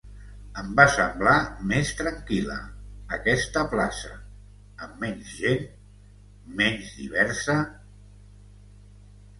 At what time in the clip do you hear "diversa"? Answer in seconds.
7.05-7.61